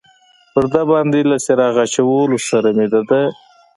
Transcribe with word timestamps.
پر 0.53 0.65
ده 0.73 0.81
باندې 0.91 1.19
له 1.29 1.37
څراغ 1.45 1.75
اچولو 1.85 2.37
سره 2.49 2.69
مې 2.75 2.85
د 2.91 2.95
ده. 3.09 3.21